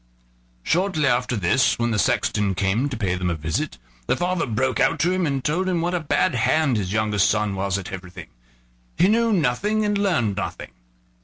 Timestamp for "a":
3.29-3.35, 5.93-5.99